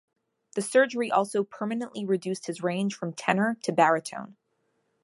[0.55, 4.35] The surgery also permanently reduced his range from tenor to baritone.